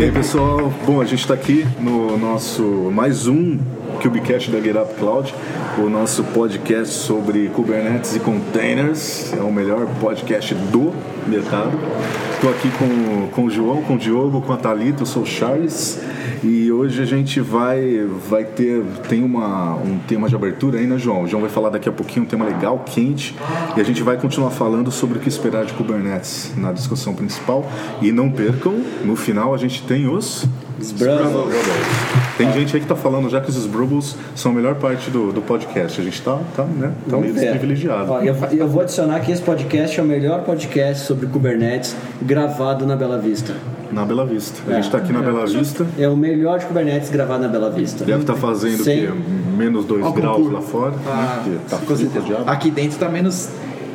[0.00, 3.58] E aí pessoal, bom, a gente está aqui no nosso mais um
[4.00, 5.34] Cubecast da Get Up Cloud,
[5.76, 10.94] o nosso podcast sobre Kubernetes e containers, é o melhor podcast do
[11.26, 11.78] mercado.
[12.32, 15.26] Estou aqui com, com o João, com o Diogo, com a Thalita, eu sou o
[15.26, 16.00] Charles
[16.42, 20.96] e hoje a gente vai, vai ter tem uma, um tema de abertura aí, né,
[20.98, 21.22] João?
[21.22, 23.36] O João vai falar daqui a pouquinho um tema legal, quente,
[23.76, 27.70] e a gente vai continuar falando sobre o que esperar de Kubernetes na discussão principal.
[28.00, 30.46] E não percam, no final a gente tem os
[30.80, 31.54] Sbrubbles.
[32.38, 35.32] Tem gente aí que tá falando já que os Sbrubbles são a melhor parte do,
[35.32, 36.00] do podcast.
[36.00, 37.50] A gente tá, tá, né, tá meio ver.
[37.50, 38.10] privilegiado.
[38.10, 42.86] Ó, eu, eu vou adicionar que esse podcast é o melhor podcast sobre Kubernetes gravado
[42.86, 43.54] na Bela Vista.
[43.92, 44.60] Na Bela Vista.
[44.68, 45.86] A gente tá aqui na Bela Vista.
[45.98, 48.04] É o melhor de Kubernetes gravado na Bela Vista.
[48.04, 49.12] Deve estar fazendo o Sem- quê?
[49.56, 50.94] Menos 2 Ó, graus lá fora.
[51.06, 51.58] Ah, né?
[51.68, 52.38] Tá com frio certeza.
[52.46, 53.48] Aqui dentro tá menos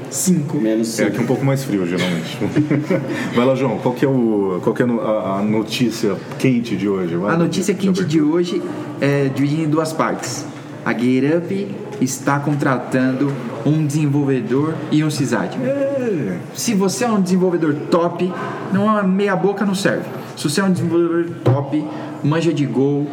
[0.10, 0.58] 5.
[0.58, 1.08] Menos É cinco.
[1.16, 2.38] aqui um pouco mais frio, geralmente.
[3.36, 3.78] Vai lá, João.
[3.80, 7.16] Qual que é, o, qual que é a, a notícia quente de hoje?
[7.16, 8.62] Vai, A notícia quente de hoje
[9.02, 10.46] é dividida em duas partes.
[10.86, 13.34] A GetUp está contratando
[13.66, 15.08] um desenvolvedor e um.
[15.08, 18.32] É, Se você é um desenvolvedor top,
[18.72, 20.06] não é uma meia boca não serve.
[20.38, 21.84] Se você é um desenvolvedor top,
[22.24, 23.08] manja de Go,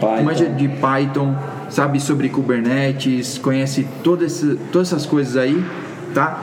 [0.00, 0.22] Python.
[0.22, 1.36] manja de Python,
[1.68, 5.62] sabe sobre Kubernetes, conhece todas todas essas coisas aí,
[6.14, 6.40] tá?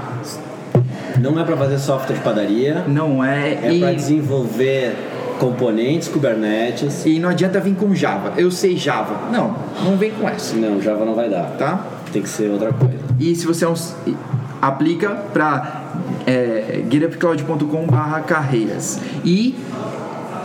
[1.20, 4.96] Não é para fazer software de padaria, Não é, é e, para desenvolver
[5.39, 7.06] componentes Kubernetes.
[7.06, 8.34] e não adianta vir com Java.
[8.38, 9.31] Eu sei Java.
[9.31, 11.56] Não, não vem com essa, Não, Java não vai dar.
[11.58, 11.86] tá?
[12.12, 12.98] Tem que ser outra coisa.
[13.20, 13.73] E se você é um,
[14.62, 15.84] aplica para
[16.25, 17.88] é, getupcloud.com
[18.25, 19.00] carreiras.
[19.25, 19.56] E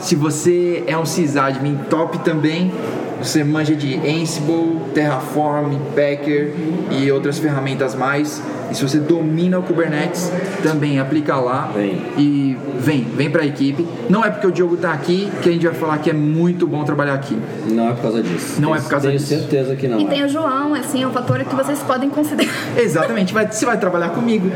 [0.01, 2.73] se você é um sysadmin top também,
[3.21, 6.55] você manja de Ansible, Terraform, Packer
[6.91, 8.41] e outras ferramentas mais.
[8.71, 10.31] E se você domina o Kubernetes,
[10.63, 12.03] também aplica lá Vem.
[12.19, 13.87] e vem, vem para a equipe.
[14.11, 16.67] Não é porque o Diogo tá aqui que a gente vai falar que é muito
[16.67, 17.37] bom trabalhar aqui.
[17.67, 18.61] Não é por causa disso.
[18.61, 19.31] Não é por causa Tenho disso.
[19.31, 19.99] certeza que não.
[19.99, 20.09] E é.
[20.09, 22.53] tem o João, assim, é um fator que vocês podem considerar.
[22.77, 24.51] Exatamente, vai, você vai trabalhar comigo.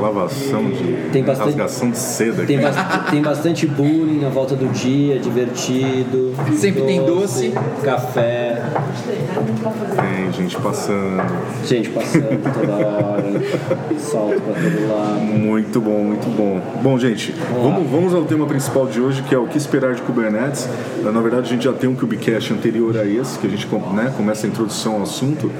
[0.00, 1.10] Lavação de.
[1.12, 2.44] Tem bastante- Rasgação de seda.
[2.44, 2.64] Tem, aqui.
[2.66, 6.34] bas- tem bastante bullying à volta do dia, divertido.
[6.56, 7.52] Sempre tem doce.
[7.82, 8.62] Café,
[9.96, 11.22] Tem gente passando.
[11.64, 13.42] gente passando toda hora,
[13.98, 15.20] salto pra todo lado.
[15.20, 16.60] Muito bom, muito bom.
[16.82, 19.94] Bom, gente, Vamos vamos, vamos ao tema principal de hoje, que é o que esperar
[19.94, 20.68] de Kubernetes.
[21.02, 24.12] Na verdade, a gente já tem um Cubecast anterior a esse, que a gente né,
[24.16, 25.50] começa a introdução ao assunto.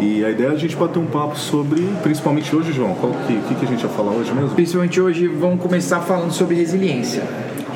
[0.00, 3.34] E a ideia é a gente bater um papo sobre, principalmente hoje, João, qual que,
[3.48, 4.50] que, que a gente vai falar hoje mesmo?
[4.50, 7.22] Principalmente hoje vamos começar falando sobre resiliência.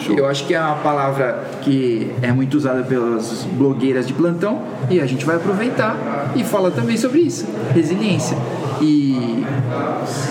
[0.01, 0.17] Show.
[0.17, 5.01] Eu acho que é uma palavra que é muito usada pelas blogueiras de plantão e
[5.01, 8.37] a gente vai aproveitar e falar também sobre isso, resiliência.
[8.81, 9.45] E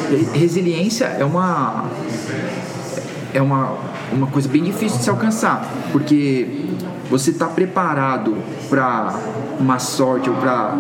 [0.10, 1.86] re- resiliência é uma
[3.34, 3.74] é uma,
[4.14, 6.48] uma coisa bem difícil de se alcançar, porque
[7.10, 8.36] você está preparado
[8.70, 9.20] para
[9.60, 10.78] uma sorte ou para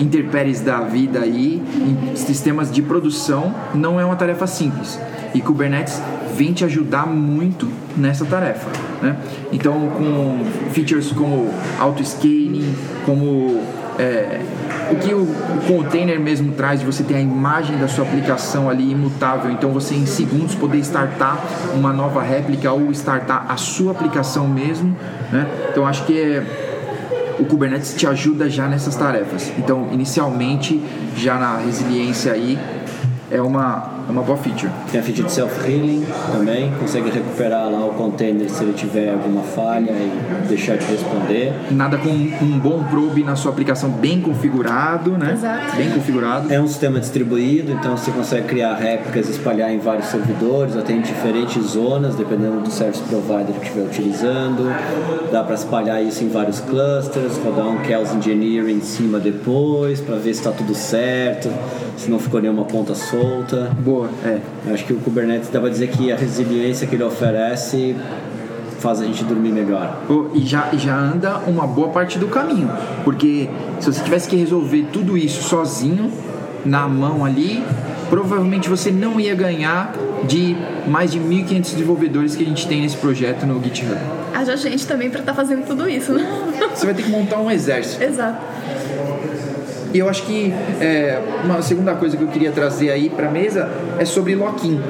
[0.00, 4.98] intempéries da vida aí em sistemas de produção não é uma tarefa simples.
[5.34, 6.00] E Kubernetes
[6.34, 8.68] vem te ajudar muito nessa tarefa.
[9.02, 9.16] Né?
[9.52, 13.62] Então, com features como auto-scaling, como
[13.98, 14.40] é,
[14.90, 15.26] o que o,
[15.66, 19.94] container mesmo traz, de você ter a imagem da sua aplicação ali imutável, então você
[19.94, 21.38] em segundos poder startar
[21.74, 24.96] uma nova réplica ou startar a sua aplicação mesmo.
[25.32, 25.46] Né?
[25.70, 26.63] Então, acho que é,
[27.38, 29.52] o Kubernetes te ajuda já nessas tarefas.
[29.58, 30.80] Então, inicialmente,
[31.16, 32.58] já na resiliência aí,
[33.30, 34.70] é uma, é uma boa feature.
[34.90, 39.42] Tem a feature de self-healing também, consegue recuperar lá o container se ele tiver alguma
[39.42, 41.52] falha e deixar de responder.
[41.70, 45.32] Nada com um bom probe na sua aplicação bem configurado, né?
[45.32, 45.76] Exato.
[45.76, 46.52] Bem configurado.
[46.52, 50.92] É um sistema distribuído, então você consegue criar réplicas e espalhar em vários servidores, até
[50.92, 54.74] em diferentes zonas, dependendo do service provider que estiver utilizando.
[55.30, 60.16] Dá para espalhar isso em vários clusters, rodar um Chaos Engineering em cima depois, para
[60.16, 61.50] ver se está tudo certo,
[61.96, 63.70] se não ficou nenhuma ponta solta.
[63.78, 63.93] Boa,
[64.24, 64.40] é.
[64.66, 67.96] Eu acho que o Kubernetes dá para dizer que a resiliência que ele oferece
[68.80, 70.02] faz a gente dormir melhor.
[70.34, 72.70] E já, já anda uma boa parte do caminho.
[73.02, 73.48] Porque
[73.80, 76.12] se você tivesse que resolver tudo isso sozinho,
[76.64, 77.62] na mão ali,
[78.10, 79.94] provavelmente você não ia ganhar
[80.26, 83.98] de mais de 1.500 desenvolvedores que a gente tem nesse projeto no GitHub.
[84.34, 86.26] Haja gente também pra estar fazendo tudo isso, né?
[86.74, 88.02] Você vai ter que montar um exército.
[88.02, 88.38] Exato.
[89.94, 93.70] E eu acho que é, uma segunda coisa que eu queria trazer aí para mesa
[93.96, 94.80] é sobre lock-in.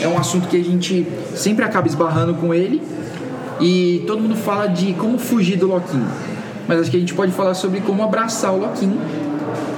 [0.00, 1.06] É um assunto que a gente
[1.36, 2.82] sempre acaba esbarrando com ele
[3.60, 6.04] e todo mundo fala de como fugir do lock-in.
[6.66, 8.98] Mas acho que a gente pode falar sobre como abraçar o lock-in,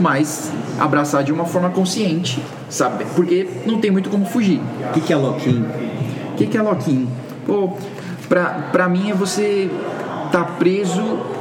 [0.00, 3.04] mas abraçar de uma forma consciente, sabe?
[3.14, 4.62] Porque não tem muito como fugir.
[4.88, 5.62] O que, que é lock-in?
[6.32, 7.06] O que, que é lock-in?
[7.46, 7.70] Pô,
[8.30, 9.70] pra, pra mim é você
[10.32, 11.33] tá preso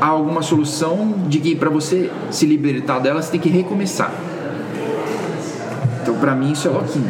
[0.00, 4.12] a alguma solução de que para você se libertar dela você tem que recomeçar.
[6.02, 7.04] Então pra mim isso é lock-in.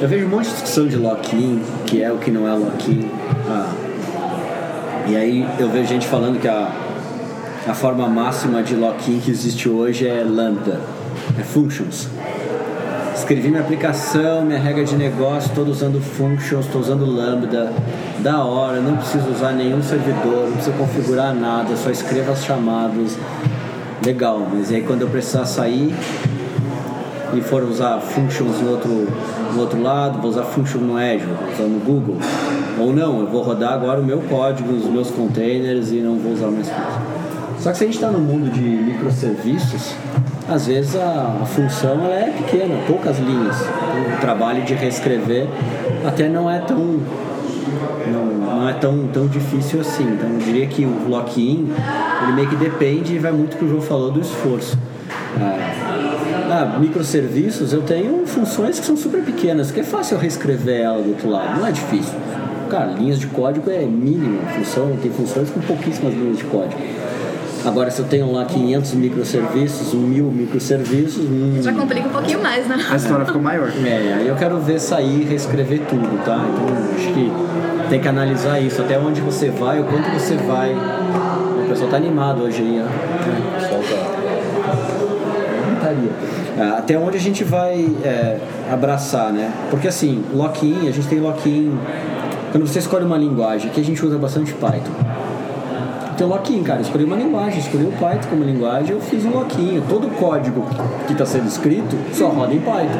[0.00, 3.10] Eu vejo um monte de discussão de lock-in, que é o que não é lock-in.
[3.48, 3.72] Ah.
[5.08, 6.70] E aí eu vejo gente falando que a,
[7.66, 10.80] a forma máxima de lock-in que existe hoje é lambda,
[11.38, 12.08] é functions.
[13.18, 17.72] Escrevi minha aplicação, minha regra de negócio, estou usando functions, estou usando lambda,
[18.20, 23.18] da hora, não preciso usar nenhum servidor, não preciso configurar nada, só escreva as chamadas.
[24.06, 25.94] Legal, mas aí quando eu precisar sair,
[27.34, 29.08] e for usar functions no outro,
[29.52, 32.16] no outro lado, vou usar function no Azure, vou usar no Google.
[32.78, 36.32] Ou não, eu vou rodar agora o meu código, os meus containers e não vou
[36.32, 37.02] usar mais function.
[37.58, 39.92] Só que se a gente está no mundo de microserviços,
[40.48, 43.56] às vezes a, a função é pequena, poucas linhas.
[44.16, 45.46] O trabalho de reescrever
[46.06, 47.00] até não é tão
[48.06, 50.04] não, não é tão, tão difícil assim.
[50.04, 51.70] Então eu diria que o lock-in
[52.22, 54.78] ele meio que depende e vai muito que o João falou do esforço.
[55.40, 55.78] Ah,
[56.50, 61.02] ah, microserviços eu tenho funções que são super pequenas, que é fácil eu reescrever ela
[61.02, 62.14] do outro lado, não é difícil.
[62.70, 66.80] Cara, linhas de código é mínimo, função, tem funções com pouquíssimas linhas de código.
[67.64, 71.24] Agora, se eu tenho lá 500 microserviços, mil microserviços.
[71.24, 72.76] Hum, Já complica um pouquinho mais, né?
[72.90, 73.68] A história ficou maior.
[73.84, 76.36] É, aí eu quero ver sair e reescrever tudo, tá?
[76.36, 76.66] Então,
[76.96, 77.32] acho que
[77.90, 80.72] tem que analisar isso, até onde você vai, o quanto você vai.
[80.74, 82.86] O pessoal tá animado hoje aí, ó.
[82.86, 84.18] O pessoal tá.
[85.66, 86.10] Gritaria.
[86.58, 88.38] Ah, Até onde a gente vai é,
[88.70, 89.52] abraçar, né?
[89.70, 91.78] Porque assim, lock-in, a gente tem lock-in.
[92.50, 94.92] Quando você escolhe uma linguagem, aqui a gente usa bastante Python.
[96.18, 96.80] Tem um lock-in, cara.
[96.80, 99.80] Eu escolhi uma linguagem, escolhi o Python como linguagem, eu fiz um lock-in.
[99.88, 100.66] Todo o código
[101.06, 102.98] que está sendo escrito só roda em Python.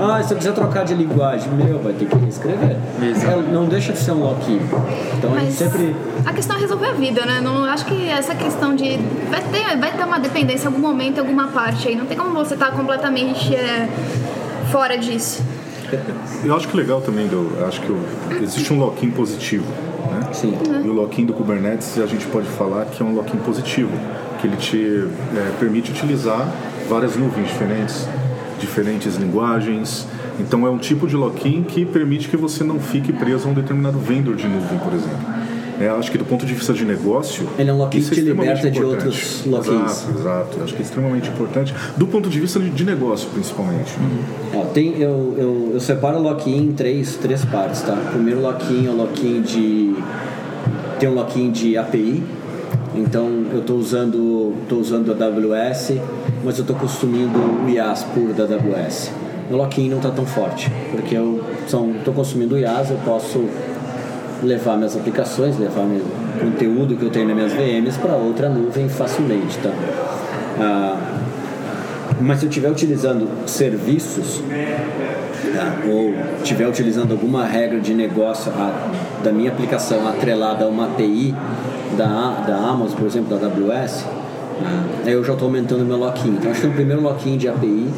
[0.00, 2.70] Ah, se eu quiser trocar de linguagem, meu, vai ter que reescrever.
[2.70, 4.60] É, não deixa de ser um lock-in.
[5.18, 5.94] Então a gente Mas sempre.
[6.24, 7.42] a questão é resolver a vida, né?
[7.42, 8.96] Não acho que essa questão de
[9.30, 11.96] vai ter, vai ter uma dependência em algum momento, em alguma parte aí.
[11.96, 13.86] Não tem como você estar completamente é,
[14.72, 15.42] fora disso.
[16.44, 19.66] Eu acho que legal também, do, acho que existe um lock-in positivo.
[20.10, 20.32] Né?
[20.32, 20.54] Sim.
[20.84, 23.92] E o lock-in do Kubernetes a gente pode falar que é um lock-in positivo,
[24.40, 26.48] que ele te é, permite utilizar
[26.88, 28.08] várias nuvens diferentes,
[28.58, 30.06] diferentes linguagens.
[30.38, 33.54] Então é um tipo de lock-in que permite que você não fique preso a um
[33.54, 35.47] determinado vendor de nuvem, por exemplo.
[35.80, 37.48] É, acho que do ponto de vista de negócio.
[37.58, 39.74] Ele é um lock-in isso que te extremamente liberta de outros lock-ins.
[39.74, 40.62] Exato, exato.
[40.62, 41.74] Acho que é extremamente importante.
[41.96, 43.92] Do ponto de vista de, negócio, principalmente.
[44.54, 47.92] Ó, tem, eu, eu, eu separo o lock-in em três, três partes, tá?
[47.92, 49.94] O primeiro lock-in é o lock-in de.
[50.98, 52.22] Tem um lock-in de API.
[52.94, 55.92] Então eu estou usando, tô usando a AWS,
[56.42, 59.12] mas eu estou consumindo o IaaS puro da AWS.
[59.50, 63.44] O lock-in não está tão forte, porque eu estou consumindo o IaaS, eu posso
[64.42, 66.02] levar minhas aplicações, levar meu
[66.40, 69.70] conteúdo que eu tenho nas minhas VMs para outra nuvem facilmente, tá?
[70.60, 70.96] Ah,
[72.20, 74.42] mas se eu estiver utilizando serviços
[75.54, 78.90] tá, ou estiver utilizando alguma regra de negócio a-
[79.22, 81.34] da minha aplicação atrelada a uma API
[81.96, 84.04] da, da Amazon, por exemplo, da AWS,
[85.06, 86.30] aí eu já estou aumentando meu lock-in.
[86.30, 87.88] Então, acho que o primeiro lock-in de API,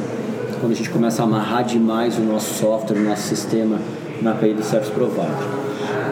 [0.61, 3.77] quando a gente começa a amarrar demais o nosso software, o nosso sistema
[4.21, 5.31] na API do Service Provider.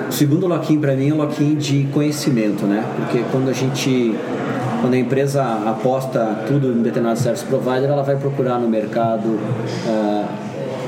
[0.09, 2.83] O segundo lock-in para mim é o lock-in de conhecimento, né?
[2.97, 4.15] Porque quando a gente
[4.81, 9.38] quando a empresa aposta tudo em determinado service provider, ela vai procurar no mercado
[9.87, 10.25] ah,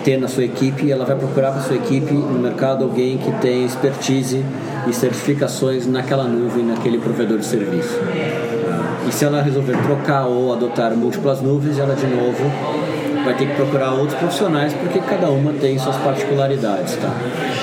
[0.05, 3.65] ter na sua equipe, ela vai procurar para sua equipe no mercado alguém que tem
[3.65, 4.45] expertise
[4.87, 7.99] e certificações naquela nuvem, naquele provedor de serviço.
[8.69, 12.45] Ah, E se ela resolver trocar ou adotar múltiplas nuvens, ela de novo
[13.25, 17.11] vai ter que procurar outros profissionais porque cada uma tem suas particularidades, tá?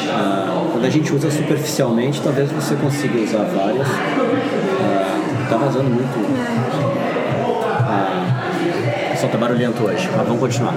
[0.09, 3.87] Ah, quando a gente usa superficialmente, talvez você consiga usar várias.
[3.87, 6.07] Ah, tá vazando muito.
[7.79, 10.73] Ah, só tá barulhento hoje, mas vamos continuar.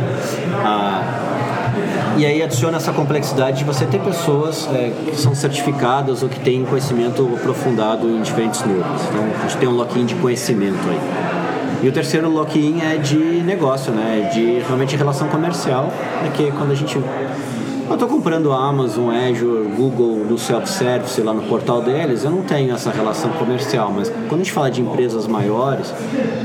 [0.64, 1.20] Ah,
[2.16, 6.40] e aí adiciona essa complexidade de você ter pessoas é, que são certificadas ou que
[6.40, 9.02] têm conhecimento aprofundado em diferentes nuvens.
[9.08, 11.39] Então a gente tem um lock-in de conhecimento aí.
[11.82, 14.30] E o terceiro lock-in é de negócio, né?
[14.32, 15.90] De realmente relação comercial,
[16.26, 16.98] é que quando a gente
[17.90, 22.42] eu estou comprando a Amazon, Azure, Google no self-service lá no portal deles, eu não
[22.42, 25.92] tenho essa relação comercial, mas quando a gente fala de empresas maiores,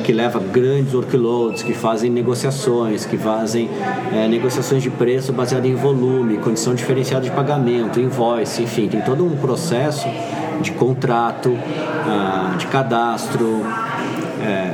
[0.04, 3.70] que levam grandes workloads, que fazem negociações, que fazem
[4.12, 9.24] é, negociações de preço baseado em volume, condição diferenciada de pagamento, invoice, enfim, tem todo
[9.24, 10.08] um processo
[10.62, 11.56] de contrato,
[12.08, 13.62] ah, de cadastro,
[14.42, 14.74] é,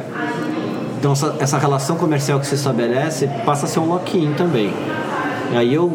[1.01, 4.71] então essa, essa relação comercial que se estabelece passa a ser um lock-in também.
[5.51, 5.91] E aí eu,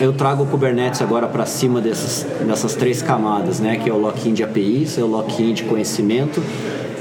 [0.00, 3.74] eu trago o Kubernetes agora para cima dessas, dessas três camadas, né?
[3.74, 6.40] Que é o lock-in de APIs, é o lock-in de conhecimento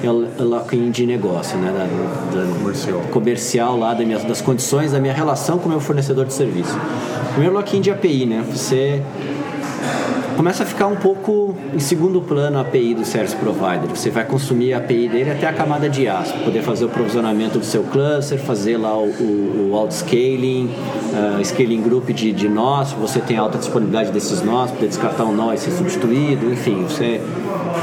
[0.04, 1.72] é o lock-in de negócio, né?
[1.72, 3.02] Da, da, Comercial.
[3.12, 6.76] comercial lá da minha, das condições da minha relação com o meu fornecedor de serviço.
[7.34, 8.44] Primeiro lock-in de API, né?
[8.52, 9.02] Você
[10.36, 13.90] começa a ficar um pouco em segundo plano a API do service provider.
[13.90, 17.60] Você vai consumir a API dele até a camada de para poder fazer o provisionamento
[17.60, 23.20] do seu cluster, fazer lá o, o, o uh, scaling group de, de nós, você
[23.20, 27.22] tem alta disponibilidade desses nós, poder descartar um nó e ser substituído, enfim, você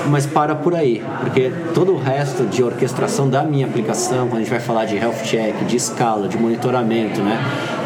[0.08, 4.40] mas para por aí, porque todo o resto de orquestração da minha aplicação, quando a
[4.40, 7.38] gente vai falar de health check, de escala, de monitoramento, né?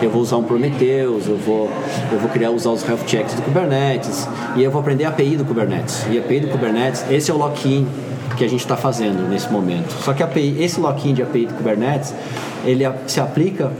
[0.03, 1.71] Eu vou usar um Prometheus, eu vou,
[2.13, 5.37] eu vou criar usar os health checks do Kubernetes e eu vou aprender a API
[5.37, 6.07] do Kubernetes.
[6.11, 7.87] E a API do Kubernetes, esse é o lock-in
[8.37, 9.93] que a gente está fazendo nesse momento.
[10.03, 12.15] Só que API, esse lock-in de API do Kubernetes,
[12.65, 13.71] ele se aplica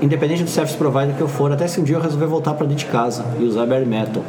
[0.00, 2.66] independente do service provider que eu for, até se um dia eu resolver voltar para
[2.66, 4.22] dentro de casa e usar bare metal.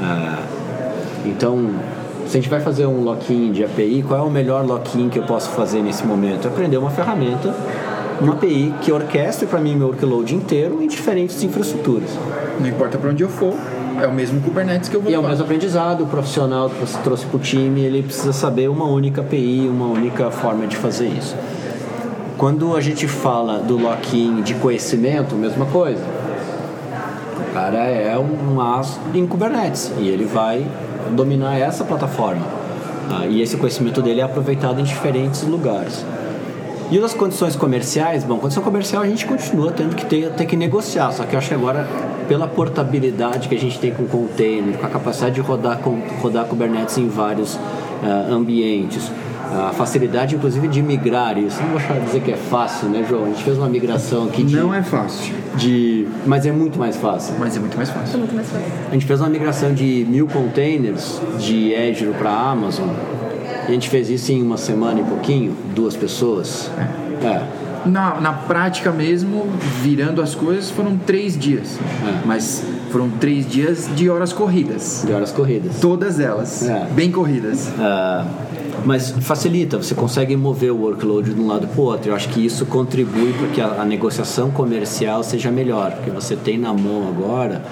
[0.00, 0.38] Ah,
[1.24, 1.70] então,
[2.30, 5.18] se a gente vai fazer um lock-in de API, qual é o melhor lock-in que
[5.18, 6.46] eu posso fazer nesse momento?
[6.46, 7.52] Aprender uma ferramenta,
[8.20, 12.08] uma API que orquestre para mim meu workload inteiro em diferentes infraestruturas.
[12.60, 13.52] Não importa para onde eu for,
[14.00, 16.78] é o mesmo Kubernetes que eu vou E é o mesmo aprendizado, o profissional que
[16.78, 20.76] você trouxe para o time, ele precisa saber uma única API, uma única forma de
[20.76, 21.34] fazer isso.
[22.38, 26.19] Quando a gente fala do lock-in de conhecimento, mesma coisa.
[27.60, 30.66] Cara é um as em Kubernetes e ele vai
[31.10, 32.40] dominar essa plataforma.
[33.10, 36.02] Ah, e esse conhecimento dele é aproveitado em diferentes lugares.
[36.90, 40.56] E das condições comerciais, bom, condição comercial a gente continua tendo que ter, ter que
[40.56, 41.86] negociar, só que eu acho que agora,
[42.26, 46.00] pela portabilidade que a gente tem com o container, com a capacidade de rodar, com,
[46.22, 47.58] rodar Kubernetes em vários
[48.02, 49.12] ah, ambientes,
[49.52, 53.24] a facilidade inclusive de migrar isso, não vou dizer que é fácil, né, João?
[53.24, 54.56] A gente fez uma migração aqui de.
[54.56, 57.34] Não é fácil, de mas é muito mais fácil.
[57.38, 58.18] mas é muito mais fácil.
[58.18, 58.66] Muito mais fácil.
[58.88, 62.88] A gente fez uma migração de mil containers de Azure para Amazon.
[63.68, 66.70] E a gente fez isso em uma semana e pouquinho, duas pessoas.
[67.22, 67.42] É.
[67.86, 69.46] Na, na prática mesmo,
[69.82, 71.78] virando as coisas, foram três dias.
[71.78, 72.26] É.
[72.26, 75.04] Mas foram três dias de horas corridas.
[75.06, 75.78] De horas corridas.
[75.80, 76.68] Todas elas.
[76.68, 76.86] É.
[76.92, 77.70] Bem corridas.
[77.78, 78.26] Ah,
[78.84, 82.10] mas facilita, você consegue mover o workload de um lado para o outro.
[82.10, 86.36] Eu acho que isso contribui para que a, a negociação comercial seja melhor, porque você
[86.36, 87.62] tem na mão agora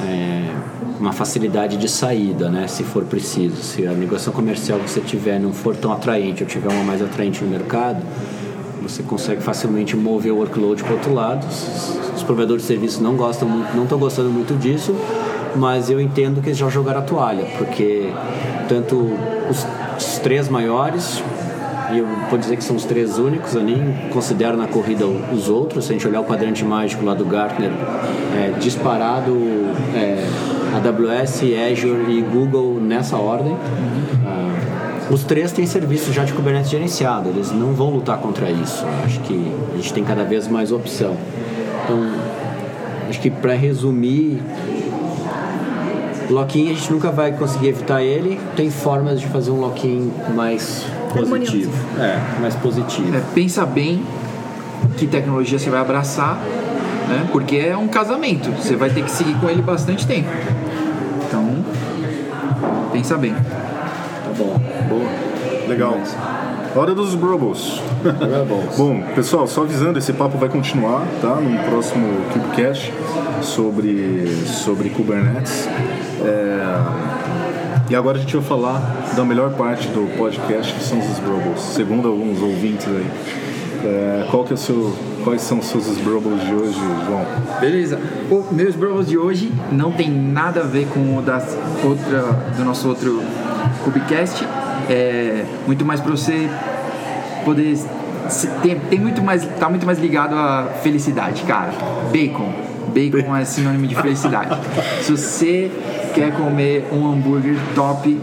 [0.00, 0.50] é,
[0.98, 3.56] uma facilidade de saída, né, se for preciso.
[3.62, 7.02] Se a negociação comercial que você tiver não for tão atraente ou tiver uma mais
[7.02, 8.02] atraente no mercado,
[8.82, 11.46] você consegue facilmente mover o workload para outro lado.
[11.46, 14.94] Os, provedores de serviço não gostam não estão gostando muito disso,
[15.56, 18.12] mas eu entendo que eles já jogaram a toalha, porque
[18.68, 18.96] tanto
[19.50, 21.22] os, os três maiores,
[21.92, 25.48] e eu vou dizer que são os três únicos, eu nem considero na corrida os
[25.48, 29.32] outros, se a gente olhar o quadrante mágico lá do Gartner, é, disparado
[29.94, 30.26] é,
[30.74, 33.56] AWS, Azure e Google nessa ordem.
[34.26, 34.54] Ah,
[35.10, 38.84] os três têm serviço já de Kubernetes gerenciado, eles não vão lutar contra isso.
[39.04, 41.14] Acho que a gente tem cada vez mais opção.
[41.84, 42.00] Então,
[43.08, 44.42] acho que para resumir,
[46.30, 48.40] lock-in a gente nunca vai conseguir evitar ele.
[48.56, 51.72] Tem formas de fazer um lock-in mais positivo.
[51.98, 53.16] É, mais positivo.
[53.16, 54.04] É, pensa bem
[54.96, 56.36] que tecnologia você vai abraçar,
[57.08, 57.28] né?
[57.32, 58.50] Porque é um casamento.
[58.52, 60.28] Você vai ter que seguir com ele bastante tempo.
[61.26, 61.64] Então,
[62.92, 63.34] pensa bem.
[63.34, 64.60] Tá bom.
[64.88, 65.34] Boa.
[65.68, 65.98] Legal.
[66.76, 67.80] Hora dos Brubbles.
[68.02, 68.74] Rebels.
[68.76, 71.36] Bom, pessoal, só avisando, esse papo vai continuar, tá?
[71.36, 72.92] No próximo KubeCast
[73.40, 75.68] sobre, sobre Kubernetes.
[76.24, 78.80] É, E agora a gente vai falar
[79.14, 83.06] da melhor parte do podcast, que são os Sbrubbles, segundo alguns ouvintes aí.
[83.84, 87.26] É, qual que é o seu, quais são os seus Sbrubbles de hoje, João?
[87.60, 87.98] Beleza.
[88.30, 92.22] O meus bros de hoje não tem nada a ver com o das outra,
[92.56, 93.22] do nosso outro
[93.84, 94.46] Cubicast.
[94.88, 96.48] É muito mais para você
[97.44, 97.76] poder
[98.62, 101.72] tem, tem muito mais tá muito mais ligado à felicidade, cara.
[102.10, 102.52] Bacon.
[102.94, 104.56] Bacon é sinônimo de felicidade.
[105.02, 105.70] Se você
[106.14, 108.18] quer comer um hambúrguer top,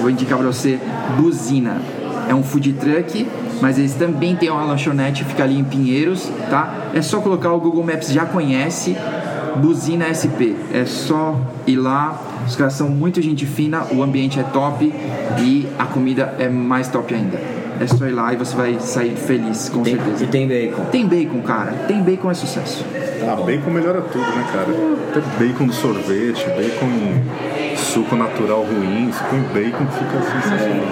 [0.00, 0.78] vou indicar pra você
[1.18, 1.82] Buzina.
[2.28, 3.26] É um food truck,
[3.60, 6.90] mas eles também têm uma lanchonete, fica ali em Pinheiros, tá?
[6.94, 8.96] É só colocar o Google Maps já conhece,
[9.56, 10.56] Buzina SP.
[10.72, 12.18] É só ir lá.
[12.46, 14.92] Os caras são muito gente fina, o ambiente é top
[15.38, 17.63] e a comida é mais top ainda.
[17.80, 20.24] É só ir lá e você vai sair feliz, com Tem, certeza.
[20.24, 20.84] e tem bacon.
[20.86, 21.72] Tem bacon, cara.
[21.88, 22.84] Tem bacon é sucesso.
[23.26, 24.68] Ah, bacon melhora tudo, né, cara?
[25.10, 30.86] Até bacon do sorvete, bacon em suco natural ruim, se põe bacon fica sensacional.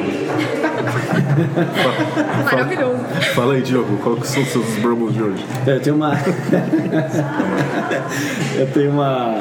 [2.44, 2.98] Maravilhoso.
[3.34, 5.44] Fala aí, Diogo, qual que são os seus Brumbles de hoje?
[5.66, 6.12] Eu tenho uma.
[8.58, 9.38] eu tenho uma.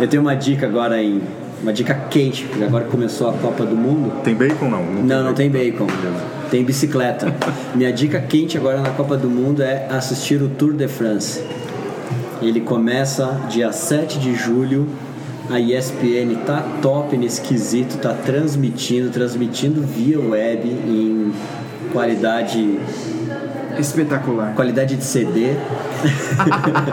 [0.00, 1.20] Eu tenho uma dica agora em.
[1.62, 4.12] Uma dica quente, porque agora começou a Copa do Mundo.
[4.22, 4.84] Tem bacon não?
[4.84, 5.86] Não, não tem bacon.
[5.86, 5.96] Tem
[6.64, 7.32] bicicleta.
[7.74, 11.42] Minha dica quente agora na Copa do Mundo é assistir o Tour de France.
[12.40, 14.88] Ele começa dia 7 de julho.
[15.50, 21.32] A ESPN tá top nesse quesito, tá transmitindo, transmitindo via web em
[21.92, 22.78] qualidade
[23.78, 24.54] Espetacular.
[24.54, 25.54] qualidade de CD.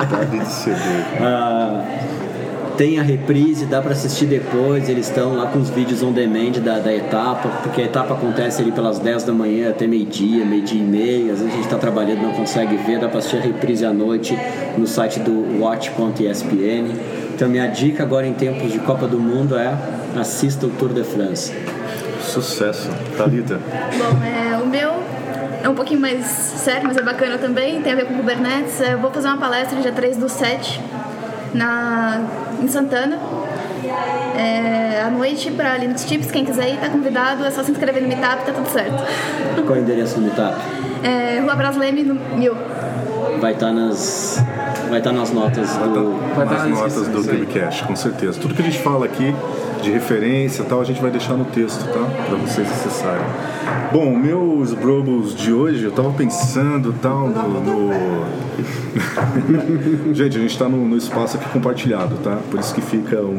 [0.10, 0.80] Tarde de CD.
[1.20, 1.84] Ah,
[2.78, 4.88] tem a reprise, dá para assistir depois.
[4.88, 8.62] Eles estão lá com os vídeos on demand da, da etapa, porque a etapa acontece
[8.62, 11.34] ali pelas 10 da manhã até meio-dia, meio-dia e meia.
[11.34, 13.94] Às vezes a gente está trabalhando não consegue ver, dá para assistir a reprise à
[13.94, 14.38] noite
[14.78, 16.94] no site do watch.espn.
[17.34, 19.78] Então, minha dica agora em tempos de Copa do Mundo é
[20.20, 21.54] assista o Tour de France.
[22.22, 22.90] Sucesso.
[23.18, 23.60] Thalita.
[23.98, 24.94] Bom, é, o meu
[25.62, 28.80] é um pouquinho mais sério, mas é bacana também, tem a ver com Kubernetes.
[28.82, 30.80] É, Eu vou fazer uma palestra dia 3 do 7
[31.54, 32.22] na,
[32.62, 33.18] em Santana.
[34.38, 38.02] É, à noite para Linux Tips, quem quiser ir tá convidado, é só se inscrever
[38.02, 39.04] no Meetup, tá tudo certo.
[39.66, 40.56] Qual é o endereço do Meetup?
[41.04, 42.54] É, Rua Brasleme, no mil.
[43.40, 44.44] Vai estar nas,
[44.96, 46.16] vai estar nas notas do.
[46.36, 47.24] Vai estar As na notas do.
[47.24, 48.40] Cubecast, com certeza.
[48.40, 49.36] Tudo que a gente fala aqui
[49.82, 52.00] de referência e tal, a gente vai deixar no texto, tá?
[52.28, 53.26] Pra vocês acessarem.
[53.92, 57.62] Bom, meus Brobos de hoje, eu tava pensando tal no.
[57.62, 58.46] no-
[60.16, 62.38] gente, a gente tá no, no espaço aqui compartilhado, tá?
[62.50, 63.36] Por isso que fica um,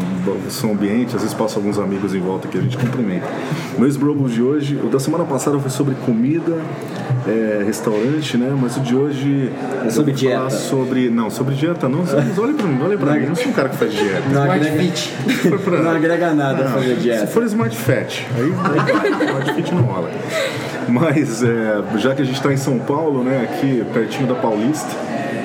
[0.46, 3.26] um som ambiente, às vezes passa alguns amigos em volta que a gente cumprimenta.
[3.78, 6.58] Meus Brobos de hoje, o da semana passada foi sobre comida,
[7.26, 8.54] é, restaurante, né?
[8.61, 9.50] Mas o de hoje.
[9.85, 10.50] É sobre dieta.
[10.50, 11.11] sobre.
[11.11, 12.00] Não, sobre dieta não.
[12.00, 13.23] Mas olha pra mim, olha pra mim.
[13.23, 14.23] Eu não sou um cara que faz dieta.
[14.33, 15.12] Não Smart agrega, Fit.
[15.64, 17.26] Pra- não agrega nada Não, fazer Se dieta.
[17.26, 20.11] for Smart Fat, aí aí Smart Fit não rola.
[20.88, 24.88] Mas é, já que a gente está em São Paulo, né, aqui pertinho da Paulista,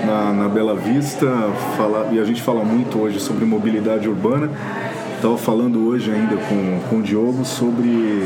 [0.05, 1.25] na, na Bela Vista,
[1.75, 4.49] fala, e a gente fala muito hoje sobre mobilidade urbana.
[5.15, 8.23] Estava falando hoje ainda com, com o Diogo sobre,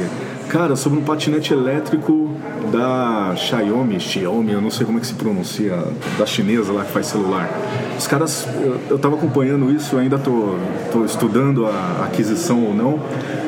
[0.50, 2.32] cara, sobre um patinete elétrico
[2.72, 5.78] da Xiaomi, Xiaomi, eu não sei como é que se pronuncia,
[6.18, 7.50] da chinesa lá que faz celular.
[7.98, 10.56] Os caras, eu, eu tava acompanhando isso, ainda tô,
[10.92, 13.00] tô estudando a aquisição ou não,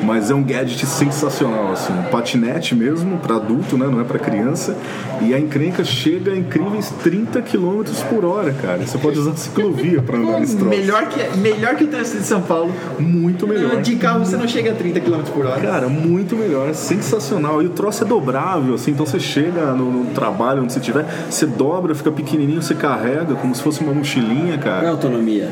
[0.02, 4.18] mas é um gadget sensacional, assim, um patinete mesmo, para adulto, né, não é para
[4.18, 4.76] criança,
[5.20, 8.86] e a encrenca chega a incríveis 30 km por hora, cara.
[8.86, 10.70] Você pode usar ciclovia para andar nesse troço.
[10.70, 12.72] Melhor que, melhor que o trânsito de São Paulo.
[12.98, 13.82] Muito melhor.
[13.82, 15.60] De carro você não chega a 30 km por hora.
[15.60, 17.62] Cara, muito melhor, sensacional.
[17.62, 21.04] E o troço é dobrável, assim, então você chega no, no trabalho, onde você estiver,
[21.30, 24.90] você dobra, fica pequenininho, você carrega como se fosse uma mochilinha, Qual é a cara.
[24.90, 25.48] autonomia?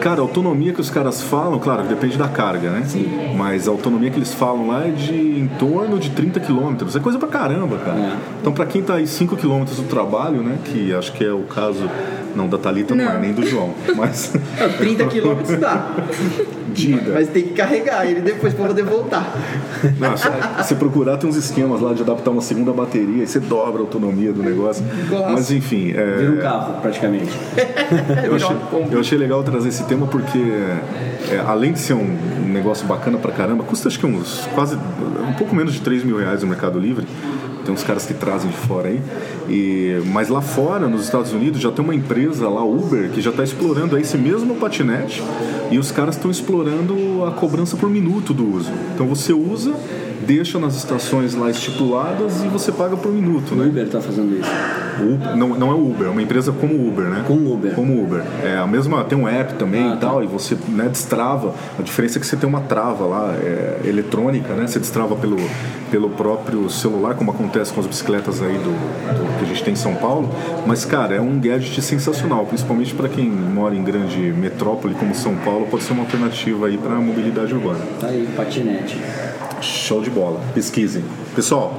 [0.00, 2.82] Cara, a autonomia que os caras falam, claro, depende da carga, né?
[2.86, 3.34] Sim.
[3.36, 6.76] Mas a autonomia que eles falam lá é de em torno de 30 km.
[6.94, 7.98] É coisa pra caramba, cara.
[7.98, 8.16] É.
[8.40, 10.58] Então, pra quem tá aí 5 km do trabalho, né?
[10.64, 11.88] Que acho que é o caso.
[12.34, 13.20] Não, da Thalita não, é, Não.
[13.20, 13.70] nem do João.
[13.96, 14.32] Mas.
[14.60, 15.90] Não, 30 km dá.
[16.76, 17.12] de ida.
[17.12, 19.32] Mas tem que carregar ele depois pra poder voltar.
[19.98, 23.40] Não, se você procurar, tem uns esquemas lá de adaptar uma segunda bateria e você
[23.40, 24.84] dobra a autonomia do negócio.
[25.08, 25.32] Gosto.
[25.32, 27.32] Mas enfim, é, Vira um carro, praticamente.
[28.24, 28.56] eu, achei,
[28.90, 30.38] eu achei legal trazer esse tema porque,
[31.30, 35.32] é, além de ser um negócio bacana pra caramba, custa acho que uns quase um
[35.32, 37.06] pouco menos de 3 mil reais no Mercado Livre.
[37.66, 39.02] Tem uns caras que trazem de fora aí.
[39.48, 43.30] E, mas lá fora, nos Estados Unidos, já tem uma empresa lá, Uber, que já
[43.30, 45.20] está explorando esse mesmo patinete.
[45.68, 48.70] E os caras estão explorando a cobrança por minuto do uso.
[48.94, 49.74] Então você usa,
[50.26, 53.66] deixa nas estações lá estipuladas e você paga por minuto, O né?
[53.66, 54.50] Uber tá fazendo isso.
[55.00, 57.22] Uber- não, não é o Uber, é uma empresa como o Uber, né?
[57.26, 57.74] Com Uber.
[57.74, 58.22] Como Uber.
[58.42, 61.54] É a mesma, tem um app também Ah, e tal, e você né, destrava.
[61.78, 64.66] A diferença é que você tem uma trava lá, é, eletrônica, né?
[64.66, 65.36] Você destrava pelo,
[65.90, 69.74] pelo próprio celular, como acontece com as bicicletas aí do, do- que a gente tem
[69.74, 70.30] em São Paulo.
[70.66, 75.34] Mas, cara, é um gadget sensacional, principalmente para quem mora em grande metrópole como São
[75.36, 77.80] Paulo, pode ser uma alternativa aí para a mobilidade urbana.
[78.00, 78.98] Tá aí, patinete.
[79.60, 80.40] Show de bola.
[80.54, 81.02] Pesquisem.
[81.34, 81.78] Pessoal,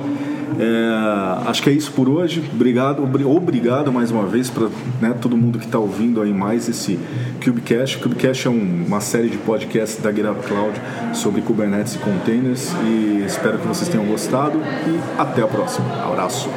[0.60, 2.44] é, acho que é isso por hoje.
[2.54, 4.70] Obrigado, obri- obrigado mais uma vez para
[5.16, 6.98] todo mundo que está ouvindo aí mais esse
[7.44, 7.98] Cubecast.
[8.00, 10.80] Cubecast é um- uma série de podcasts da GitHub Cloud
[11.13, 12.72] sobre Kubernetes e containers.
[12.84, 14.60] E espero que vocês tenham gostado.
[14.88, 15.86] E até a próxima.
[16.04, 16.50] Abraço.